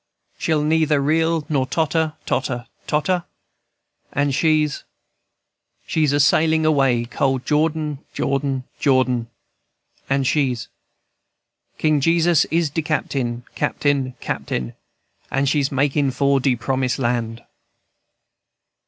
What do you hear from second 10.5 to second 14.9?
&c. King Jesus is de captain, captain, captain,